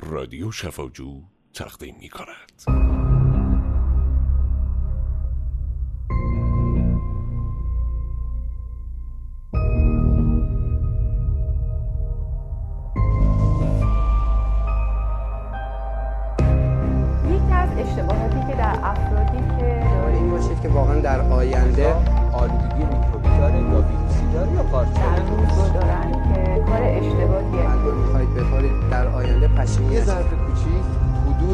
رادیو 0.00 0.50
شفاجو 0.50 1.22
تقدیم 1.54 1.96
می 2.00 2.08
کند 2.08 3.23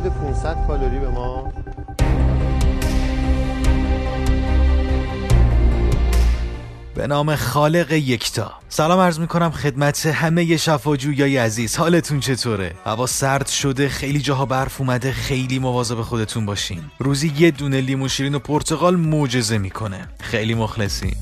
حدود 0.00 0.12
500 0.12 0.66
کالری 0.66 0.98
به 0.98 1.08
ما. 1.08 1.52
به 6.94 7.06
نام 7.06 7.36
خالق 7.36 7.92
یکتا. 7.92 8.52
سلام 8.68 9.00
عرض 9.00 9.18
می 9.20 9.26
کنم 9.26 9.50
خدمت 9.50 10.06
همه 10.06 10.56
شفاجویای 10.56 11.36
عزیز. 11.36 11.76
حالتون 11.76 12.20
چطوره؟ 12.20 12.74
هوا 12.84 13.06
سرد 13.06 13.46
شده 13.46 13.88
خیلی 13.88 14.20
جاها 14.20 14.46
برف 14.46 14.80
اومده 14.80 15.12
خیلی 15.12 15.58
مواظب 15.58 16.00
خودتون 16.00 16.46
باشین. 16.46 16.80
روزی 16.98 17.32
یه 17.38 17.50
دونه 17.50 17.80
لیمو 17.80 18.08
شیرین 18.08 18.34
و 18.34 18.38
پرتقال 18.38 18.96
معجزه 18.96 19.58
می‌کنه. 19.58 20.08
خیلی 20.20 20.54
مخلصی 20.54 21.16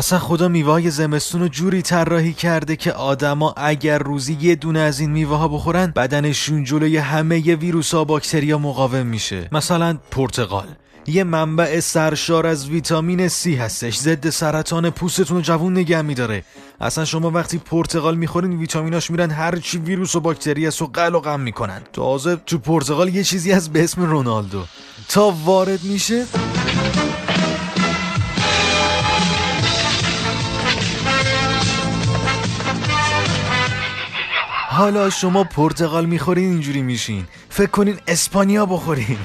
اصلا 0.00 0.18
خدا 0.18 0.48
میوه 0.48 0.90
زمستون 0.90 1.40
رو 1.40 1.48
جوری 1.48 1.82
طراحی 1.82 2.32
کرده 2.32 2.76
که 2.76 2.92
آدما 2.92 3.54
اگر 3.56 3.98
روزی 3.98 4.38
یه 4.40 4.54
دونه 4.54 4.78
از 4.78 5.00
این 5.00 5.10
میوه 5.10 5.36
ها 5.36 5.48
بخورن 5.48 5.92
بدنشون 5.96 6.64
جلوی 6.64 6.96
همه 6.96 7.46
ی 7.46 7.54
ویروس 7.54 7.94
ها 7.94 8.04
باکتریا 8.04 8.58
مقاوم 8.58 9.06
میشه. 9.06 9.48
مثلا 9.52 9.98
پرتقال. 10.10 10.66
یه 11.06 11.24
منبع 11.24 11.80
سرشار 11.80 12.46
از 12.46 12.68
ویتامین 12.68 13.28
C 13.28 13.46
هستش. 13.46 13.98
ضد 13.98 14.30
سرطان 14.30 14.90
پوستتون 14.90 15.36
رو 15.36 15.42
جوون 15.42 15.72
نگه 15.72 16.02
میداره. 16.02 16.44
اصلا 16.80 17.04
شما 17.04 17.30
وقتی 17.30 17.58
پرتقال 17.58 18.16
می‌خورین 18.16 18.58
ویتامیناش 18.58 19.10
میرن 19.10 19.30
هر 19.30 19.56
چی 19.56 19.78
ویروس 19.78 20.16
و 20.16 20.20
باکتری 20.20 20.66
است 20.66 20.82
و 20.82 20.86
قل 20.86 21.14
و 21.14 21.20
غم 21.20 21.40
می‌کنن. 21.40 21.82
تازه 21.92 22.36
تو 22.36 22.58
پرتقال 22.58 23.14
یه 23.14 23.24
چیزی 23.24 23.52
از 23.52 23.72
به 23.72 23.84
اسم 23.84 24.02
رونالدو. 24.02 24.64
تا 25.08 25.34
وارد 25.44 25.84
میشه 25.84 26.24
حالا 34.80 35.10
شما 35.10 35.44
پرتقال 35.44 36.06
می‌خورین 36.06 36.50
اینجوری 36.50 36.82
میشین. 36.82 37.26
فکر 37.50 37.70
کنین 37.70 37.98
اسپانیا 38.06 38.66
بخورین. 38.66 39.18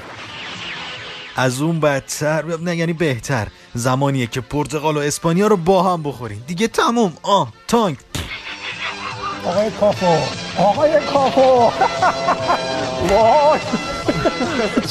از 1.36 1.60
اون 1.60 1.80
بدتر 1.80 2.44
نه 2.56 2.76
یعنی 2.76 2.92
بهتر. 2.92 3.48
زمانیه 3.74 4.26
که 4.26 4.40
پرتقال 4.40 4.96
و 4.96 5.00
اسپانیا 5.00 5.46
رو 5.46 5.56
با 5.56 5.82
هم 5.82 6.02
بخورین. 6.02 6.42
دیگه 6.46 6.68
تموم. 6.68 7.12
آه 7.22 7.52
تانک. 7.68 7.98
آقای 9.44 9.70
کافو 9.70 10.16
آقای 10.58 11.00
کافو 11.12 11.72
وای. 13.08 13.60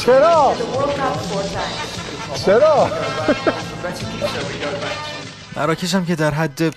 چرا؟ 0.05 0.53
چرا؟ 2.45 2.91
مراکش 5.55 5.95
هم 5.95 6.05
که 6.05 6.15
در 6.15 6.31
حد 6.31 6.75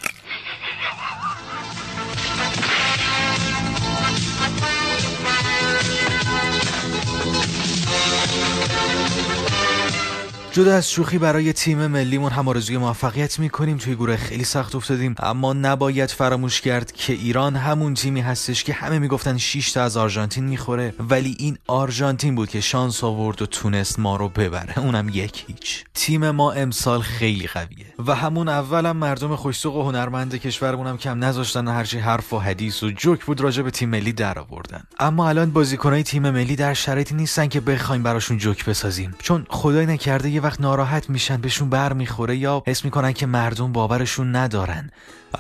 جدا 10.59 10.75
از 10.75 10.91
شوخی 10.91 11.19
برای 11.19 11.53
تیم 11.53 11.87
ملیمون 11.87 12.33
هم 12.33 12.49
آرزوی 12.49 12.77
موفقیت 12.77 13.39
می‌کنیم. 13.39 13.77
توی 13.77 13.95
گروه 13.95 14.17
خیلی 14.17 14.45
سخت 14.45 14.75
افتادیم. 14.75 15.15
اما 15.19 15.53
نباید 15.53 16.11
فراموش 16.11 16.61
کرد 16.61 16.93
که 16.93 17.13
ایران 17.13 17.57
همون 17.57 17.95
تیمی 17.95 18.21
هستش 18.21 18.65
که 18.65 18.73
همه 18.73 18.99
می‌گفتن 18.99 19.37
6 19.37 19.73
تا 19.73 19.83
از 19.83 19.97
آرژانتین 19.97 20.45
می‌خوره. 20.45 20.95
ولی 20.99 21.37
این 21.39 21.59
آرژانتین 21.67 22.35
بود 22.35 22.49
که 22.49 22.61
شانس 22.61 23.05
آورد 23.05 23.43
و 23.43 23.47
تونست 23.47 23.99
ما 23.99 24.17
رو 24.17 24.29
ببره. 24.29 24.79
اونم 24.79 25.09
یک 25.13 25.45
هیچ. 25.47 25.85
تیم 25.95 26.31
ما 26.31 26.53
امسال 26.53 27.01
خیلی 27.01 27.47
قویه. 27.47 27.87
و 28.07 28.15
همون 28.15 28.49
اولم 28.49 28.97
مردم 28.97 29.37
خوشسوق 29.37 29.77
و 29.77 29.83
هنرمند 29.83 30.35
کشورمونم 30.35 30.97
کم 30.97 31.25
نذاشتن 31.25 31.69
و 31.69 31.73
هرچی 31.73 31.99
حرف 31.99 32.33
و 32.33 32.39
حدیث 32.39 32.83
و 32.83 32.91
جوک 32.91 33.25
بود 33.25 33.41
راجع 33.41 33.63
به 33.63 33.71
تیم 33.71 33.89
ملی 33.89 34.13
در 34.13 34.39
آوردن. 34.39 34.83
اما 34.99 35.29
الان 35.29 35.51
بازیکنای 35.51 36.03
تیم 36.03 36.31
ملی 36.31 36.57
در 36.57 36.75
شرایطی 36.75 37.15
نیستن 37.15 37.47
که 37.47 37.61
بخوایم 37.61 38.03
براشون 38.03 38.39
جوک 38.39 38.65
بسازیم. 38.65 39.15
چون 39.19 39.47
خدای 39.49 39.87
نکرده 39.87 40.31
یه 40.31 40.48
وقت 40.49 40.61
ناراحت 40.61 41.11
میشن 41.11 41.37
بهشون 41.37 41.71
بر 41.71 41.93
می‌خوره 41.93 42.37
یا 42.37 42.63
حس 42.67 42.85
می‌کنن 42.85 43.13
که 43.13 43.27
مردم 43.27 43.73
باورشون 43.73 44.37
ندارن. 44.37 44.91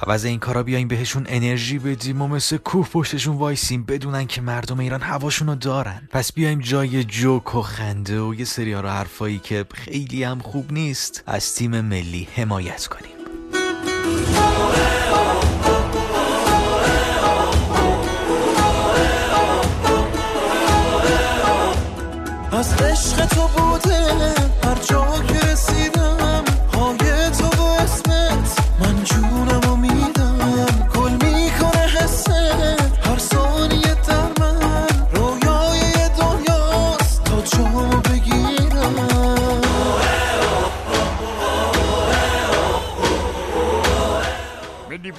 عوض 0.02 0.24
این 0.24 0.38
کارا 0.38 0.62
بیایم 0.62 0.88
بهشون 0.88 1.26
انرژی 1.28 1.78
بدیم 1.78 2.22
و 2.22 2.28
مثل 2.28 2.56
کوه 2.56 2.88
پشتشون 2.88 3.36
وایسیم 3.36 3.82
بدونن 3.82 4.26
که 4.26 4.41
مردم 4.41 4.80
ایران 4.80 5.00
هواشونو 5.02 5.54
دارن. 5.54 6.08
پس 6.10 6.32
بیایم 6.32 6.60
جای 6.60 7.04
جوک 7.04 7.54
و 7.54 7.62
خنده 7.62 8.20
و 8.20 8.34
یه 8.34 8.44
سری 8.44 8.74
رو 8.74 8.88
حرفایی 8.88 9.38
که 9.38 9.64
خیلی 9.74 10.24
هم 10.24 10.38
خوب 10.38 10.72
نیست 10.72 11.22
از 11.26 11.54
تیم 11.54 11.80
ملی 11.80 12.28
حمایت 12.36 12.86
کنیم. 12.86 13.12
از 22.52 22.72
عشق 22.72 23.26
تو 23.26 23.48
بوده 23.48 24.57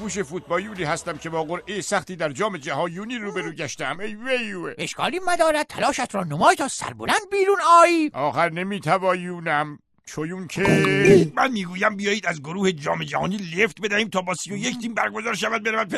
پوش 0.09 0.19
فوتبالیونی 0.19 0.83
هستم 0.83 1.17
که 1.17 1.29
با 1.29 1.43
قرعه 1.43 1.81
سختی 1.81 2.15
در 2.15 2.31
جام 2.31 2.57
جهانیونی 2.57 3.17
روبرو 3.17 3.51
گشتم. 3.51 3.99
ای 3.99 4.15
ویوه 4.15 4.73
اشکالی 4.77 5.19
مدارد 5.27 5.65
تلاشت 5.67 6.15
را 6.15 6.23
نمای 6.23 6.55
تا 6.55 6.67
سربلند 6.67 7.29
بیرون 7.31 7.57
آیی. 7.81 8.11
آخر 8.13 8.49
نمیتوایونم 8.49 9.79
چویون 10.09 10.47
که 10.47 10.61
من 11.35 11.51
می‌گویم 11.51 11.95
بیایید 11.95 12.27
از 12.27 12.41
گروه 12.41 12.71
جام 12.71 13.03
جهانی 13.03 13.37
لفت 13.37 13.81
بدهیم 13.81 14.09
تا 14.09 14.21
با 14.21 14.33
سی 14.33 14.53
و 14.53 14.57
یک 14.57 14.79
تیم 14.81 14.93
برگزار 14.93 15.33
شود 15.33 15.63
برود 15.63 15.95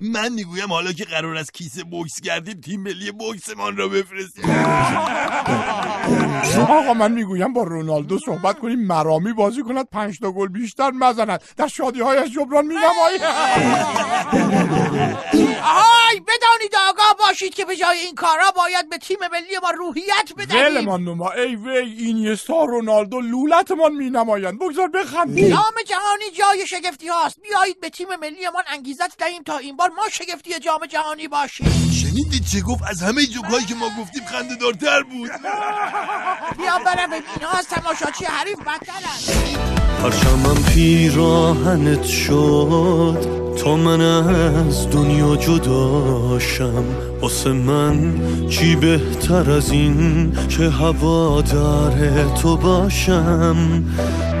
من 0.00 0.32
می‌گویم 0.32 0.68
حالا 0.68 0.92
که 0.92 1.04
قرار 1.04 1.36
از 1.36 1.50
کیسه 1.50 1.84
بوکس 1.84 2.20
کردیم 2.20 2.60
تیم 2.60 2.82
ملی 2.82 3.12
بوکسمان 3.12 3.76
را 3.76 3.88
بفرستیم. 3.88 4.50
آقا 6.68 6.94
من 6.94 7.12
می‌گویم 7.12 7.52
با 7.52 7.62
رونالدو 7.62 8.18
صحبت 8.18 8.58
کنیم 8.58 8.86
مرامی 8.86 9.32
بازی 9.32 9.62
کند 9.62 9.88
پنج 9.92 10.18
تا 10.18 10.32
گل 10.32 10.48
بیشتر 10.48 10.90
مزند 10.90 11.42
در 11.56 11.66
شادی 11.68 12.00
هایش 12.00 12.32
جبران 12.34 12.66
مینمایی. 12.66 13.18
آهای 15.64 16.20
بدانید 16.20 16.74
آگاه 16.88 17.16
باشید 17.18 17.54
که 17.54 17.64
به 17.64 17.76
جای 17.76 17.98
این 17.98 18.14
کارا 18.14 18.50
باید 18.56 18.90
به 18.90 18.98
تیم 18.98 19.18
ملی 19.32 19.58
ما 19.62 19.70
روحیت 19.70 20.32
بدهیم 20.38 21.19
نما 21.20 21.30
ای 21.30 21.56
وی 21.56 21.76
اینیستا 21.78 22.64
رونالدو 22.64 23.20
لولتمان 23.20 23.92
مینمایند. 23.92 24.58
بگذار 24.58 24.88
بخندیم. 24.88 25.48
جام 25.50 25.74
جهانی 25.86 26.30
جای 26.38 26.66
شگفتی 26.66 27.08
هاست. 27.08 27.40
بیایید 27.40 27.80
به 27.80 27.90
تیم 27.90 28.08
ملی 28.20 28.48
ما 28.54 28.62
انگیزت 28.66 29.18
دهیم 29.18 29.42
تا 29.42 29.58
این 29.58 29.76
بار 29.76 29.88
ما 29.88 30.08
شگفتی 30.08 30.58
جام 30.58 30.86
جهانی 30.86 31.28
باشیم. 31.28 31.66
شنیدید 31.92 32.44
چه 32.52 32.60
گفت؟ 32.60 32.82
از 32.90 33.02
همه 33.02 33.26
جوکایی 33.26 33.64
که 33.64 33.74
ما 33.74 33.90
گفتیم 34.00 34.24
خنده 34.24 34.54
دارتر 34.54 35.02
بود. 35.02 35.30
بیا 36.58 36.78
برویم 36.86 37.22
اینها 37.34 37.58
از 37.58 37.68
تماشاچی 37.68 38.24
حریف 38.24 38.58
بدترند 38.58 39.50
پرچمم 40.02 40.62
پیراهنت 40.74 42.04
شد. 42.04 43.40
تا 43.64 43.76
من 43.76 44.00
از 44.00 44.90
دنیا 44.90 45.36
جداشم 45.36 46.84
واسه 47.20 47.52
من 47.52 48.20
چی 48.48 48.76
بهتر 48.76 49.50
از 49.50 49.70
این 49.70 50.32
که 50.48 50.68
هوادار 50.68 52.24
تو 52.42 52.56
باشم؟ 52.56 53.56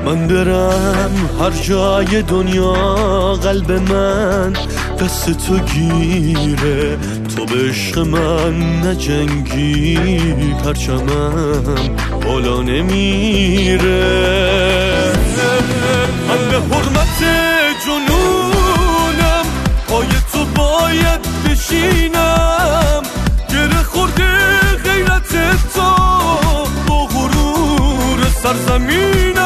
من 0.04 0.28
برم 0.28 1.30
هر 1.40 1.50
جای 1.50 2.22
دنیا 2.22 3.34
قلب 3.34 3.72
من 3.92 4.52
دست 5.00 5.30
تو 5.30 5.58
گیره. 5.58 6.98
تو 7.36 7.46
به 7.46 7.68
عشق 7.68 7.98
من 7.98 8.86
نجنگی 8.86 9.98
پرچمم 10.64 11.96
بالا 12.24 12.62
نمیره. 12.62 14.00
من 16.28 16.48
به 16.50 16.74
حرمت 16.74 17.18
جنونم. 17.86 19.46
پای 19.88 20.06
تو 20.32 20.44
باید 20.44 21.20
بشینم. 21.44 23.02
گره 23.48 23.82
خورده 23.82 24.58
غیرت 24.84 25.32
تو. 25.74 25.90
با 26.88 27.06
غرور 27.06 28.26
سرزمینم. 28.42 29.39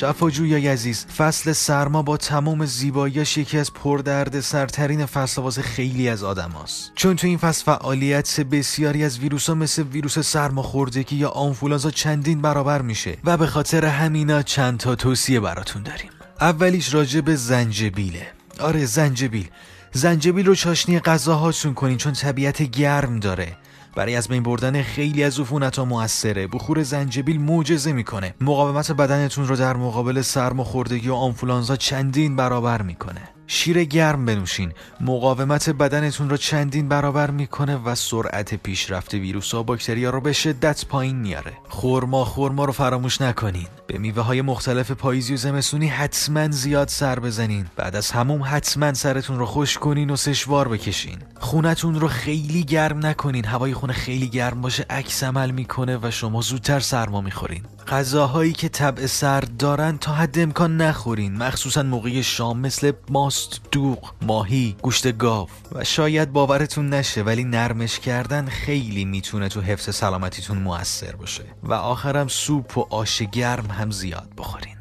شفاجویای 0.00 0.68
عزیز 0.68 1.06
فصل 1.06 1.52
سرما 1.52 2.02
با 2.02 2.16
تمام 2.16 2.66
زیباییش 2.66 3.38
یکی 3.38 3.58
از 3.58 3.72
پردرد 3.72 4.40
سرترین 4.40 5.06
فصل 5.06 5.42
واسه 5.42 5.62
خیلی 5.62 6.08
از 6.08 6.24
آدم 6.24 6.50
هاست. 6.50 6.92
چون 6.94 7.16
تو 7.16 7.26
این 7.26 7.38
فصل 7.38 7.64
فعالیت 7.64 8.40
بسیاری 8.40 9.04
از 9.04 9.18
ویروس 9.18 9.48
ها 9.48 9.54
مثل 9.54 9.82
ویروس 9.82 10.18
سرماخوردگی 10.18 11.16
یا 11.16 11.28
آنفولانزا 11.28 11.90
چندین 11.90 12.42
برابر 12.42 12.82
میشه 12.82 13.16
و 13.24 13.36
به 13.36 13.46
خاطر 13.46 13.84
همینا 13.84 14.42
چند 14.42 14.78
تا 14.78 14.94
توصیه 14.94 15.40
براتون 15.40 15.82
داریم. 15.82 16.10
اولیش 16.40 16.94
راجع 16.94 17.20
به 17.20 17.36
زنجبیله. 17.36 18.26
آره 18.60 18.84
زنجبیل. 18.84 19.48
زنجبیل 19.92 20.46
رو 20.46 20.54
چاشنی 20.54 21.00
غذاهاتون 21.00 21.74
کنین 21.74 21.96
چون 21.96 22.12
طبیعت 22.12 22.62
گرم 22.62 23.20
داره. 23.20 23.56
برای 23.96 24.16
از 24.16 24.28
بین 24.28 24.42
بردن 24.42 24.82
خیلی 24.82 25.24
از 25.24 25.40
عفونت 25.40 25.78
ها 25.78 25.84
موثره. 25.84 26.46
بخور 26.46 26.82
زنجبیل 26.82 27.40
معجزه 27.40 27.92
می‌کنه. 27.92 28.34
مقاومت 28.40 28.92
بدنتون 28.92 29.48
رو 29.48 29.56
در 29.56 29.76
مقابل 29.76 30.22
سرماخوردگی 30.22 31.08
و 31.08 31.14
آنفولانزا 31.14 31.76
چندین 31.76 32.36
برابر 32.36 32.82
می‌کنه. 32.82 33.28
شیر 33.52 33.84
گرم 33.84 34.24
بنوشین. 34.24 34.72
مقاومت 35.00 35.70
بدنتون 35.70 36.30
رو 36.30 36.36
چندین 36.36 36.88
برابر 36.88 37.30
می‌کنه 37.30 37.76
و 37.76 37.94
سرعت 37.94 38.54
پیشرفت 38.54 39.14
ویروس 39.14 39.54
و 39.54 39.64
باکتریا 39.64 40.10
رو 40.10 40.20
به 40.20 40.32
شدت 40.32 40.84
پایین 40.84 41.16
میاره. 41.16 41.52
خورما 41.68 42.24
خورما 42.24 42.64
رو 42.64 42.72
فراموش 42.72 43.20
نکنین. 43.20 43.66
به 43.86 43.98
میوه 43.98 44.22
های 44.22 44.42
مختلف 44.42 44.90
پاییزی 44.90 45.34
و 45.34 45.36
زمستونی 45.36 45.88
حتما 45.88 46.48
زیاد 46.48 46.88
سر 46.88 47.20
بزنین. 47.20 47.66
بعد 47.76 47.96
از 47.96 48.10
هموم 48.10 48.42
حتما 48.44 48.94
سرتون 48.94 49.38
رو 49.38 49.46
خوش 49.46 49.78
کنین 49.78 50.10
و 50.10 50.16
سشوار 50.16 50.68
بکشین. 50.68 51.18
خونتون 51.40 52.00
رو 52.00 52.08
خیلی 52.08 52.62
گرم 52.62 53.06
نکنین. 53.06 53.44
هوای 53.44 53.74
خونه 53.74 53.92
خیلی 53.92 54.28
گرم 54.28 54.60
باشه 54.60 54.86
عکس 54.90 55.24
عمل 55.24 55.50
می‌کنه 55.50 55.98
و 56.02 56.10
شما 56.10 56.40
زودتر 56.40 56.80
سرما 56.80 57.20
می‌خورین. 57.20 57.62
غذاهایی 57.90 58.52
که 58.52 58.68
طبع 58.68 59.06
سرد 59.06 59.56
دارن 59.56 59.98
تا 59.98 60.12
حد 60.12 60.38
امکان 60.38 60.76
نخورین 60.76 61.36
مخصوصا 61.36 61.82
موقع 61.82 62.20
شام 62.20 62.60
مثل 62.60 62.92
ماست 63.08 63.60
دوغ 63.72 64.12
ماهی 64.22 64.76
گوشت 64.82 65.18
گاو. 65.18 65.48
و 65.72 65.84
شاید 65.84 66.32
باورتون 66.32 66.88
نشه 66.88 67.22
ولی 67.22 67.44
نرمش 67.44 67.98
کردن 67.98 68.46
خیلی 68.46 69.04
می‌تونه 69.04 69.48
تو 69.48 69.60
حفظ 69.60 69.94
سلامتیتون 69.94 70.58
موثر 70.58 71.16
باشه. 71.16 71.44
و 71.62 71.74
آخرم 71.74 72.28
سوپ 72.28 72.78
و 72.78 72.86
آش 72.90 73.22
گرم 73.22 73.66
هم 73.66 73.90
زیاد 73.90 74.28
بخورین. 74.38 74.79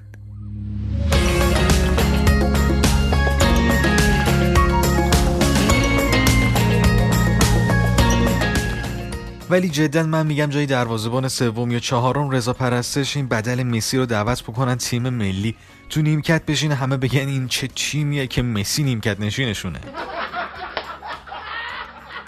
ولی 9.49 9.69
جدا 9.69 10.03
من 10.03 10.27
میگم 10.27 10.45
جای 10.45 10.65
دروازه‌بان 10.65 11.27
سوم 11.27 11.71
یا 11.71 11.79
چهارم 11.79 12.29
رضا 12.29 12.53
پرستش 12.53 13.17
این 13.17 13.27
بدل 13.27 13.63
مسی 13.63 13.97
رو 13.97 14.05
دعوت 14.05 14.43
بکنن 14.43 14.75
تیم 14.75 15.09
ملی. 15.09 15.55
تو 15.89 16.01
نیمکت 16.01 16.45
بشینه 16.45 16.71
همه 16.71 16.97
بگن 16.97 17.27
این 17.27 17.47
چه 17.47 17.67
تیمیه 17.67 18.27
که 18.27 18.41
مسی 18.41 18.83
نیمکت 18.83 19.19
نشینشونه. 19.19 19.79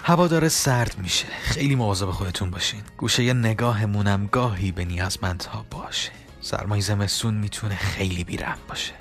هوا 0.04 0.28
داره 0.28 0.48
سرد 0.48 0.94
میشه. 1.02 1.26
خیلی 1.42 1.74
مواظب 1.74 2.10
خودتون 2.10 2.50
باشین. 2.50 2.80
گوشه 2.96 3.24
یه 3.24 3.32
نگاهمونم 3.32 4.28
گاهی 4.32 4.72
به 4.72 4.84
نیازمندها 4.84 5.66
باشه. 5.70 6.10
سرمای 6.40 6.80
زمستون 6.80 7.34
می‌تونه 7.34 7.76
خیلی 7.76 8.24
بی‌رحم 8.24 8.58
باشه. 8.68 8.92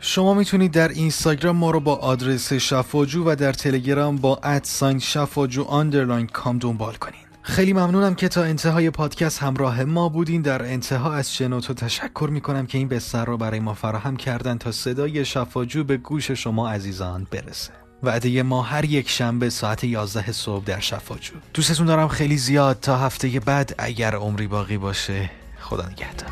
شما 0.00 0.34
می‌تونید 0.34 0.72
در 0.72 0.88
اینستاگرام 0.88 1.56
ما 1.56 1.70
رو 1.70 1.80
با 1.80 1.94
آدرس 1.94 2.52
شفاجو 2.52 3.24
و 3.26 3.36
در 3.36 3.52
تلگرام 3.52 4.16
با 4.16 4.40
at 4.42 4.61
sign 4.61 4.98
شفاجو 4.98 5.64
underline 5.64 6.26
com 6.26 6.58
دنبال 6.58 6.94
کنین. 6.94 7.27
خیلی 7.48 7.72
ممنونم 7.72 8.14
که 8.14 8.28
تا 8.28 8.42
انتهای 8.42 8.90
پادکست 8.90 9.42
همراه 9.42 9.84
ما 9.84 10.08
بودین. 10.08 10.42
در 10.42 10.62
انتها 10.62 11.14
از 11.14 11.34
شنوتو 11.34 11.74
تشکر 11.74 12.28
می‌کنم 12.32 12.66
که 12.66 12.78
این 12.78 12.88
بستر 12.88 13.24
رو 13.24 13.36
برای 13.36 13.60
ما 13.60 13.74
فراهم 13.74 14.16
کردن 14.16 14.58
تا 14.58 14.72
صدای 14.72 15.24
شفاجو 15.24 15.84
به 15.84 15.96
گوش 15.96 16.30
شما 16.30 16.70
عزیزان 16.70 17.26
برسه. 17.30 17.72
وعده 18.02 18.42
ما 18.42 18.62
هر 18.62 18.84
یک 18.84 19.10
شنبه 19.10 19.50
ساعت 19.50 19.84
11 19.84 20.32
صبح 20.32 20.64
در 20.64 20.80
شفاجو. 20.80 21.34
دوستتون 21.54 21.86
دارم 21.86 22.08
خیلی 22.08 22.36
زیاد. 22.36 22.80
تا 22.80 22.96
هفته 22.96 23.40
بعد 23.40 23.74
اگر 23.78 24.14
عمری 24.14 24.46
باقی 24.46 24.78
باشه 24.78 25.30
خدا 25.60 25.86
نگهدار. 25.88 26.30